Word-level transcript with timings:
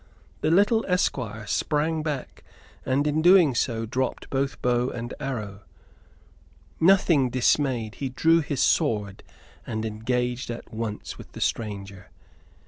The 0.39 0.49
little 0.49 0.83
esquire 0.87 1.45
sprang 1.45 2.01
back, 2.01 2.43
and 2.87 3.05
in 3.05 3.21
doing 3.21 3.53
so 3.53 3.85
dropped 3.85 4.31
both 4.31 4.59
bow 4.63 4.89
and 4.89 5.13
arrow. 5.19 5.61
Nothing 6.79 7.29
dismayed, 7.29 7.93
he 7.93 8.09
drew 8.09 8.39
his 8.41 8.61
sword, 8.63 9.21
and 9.67 9.85
engaged 9.85 10.49
at 10.49 10.73
once 10.73 11.19
with 11.19 11.33
the 11.33 11.39
stranger. 11.39 12.09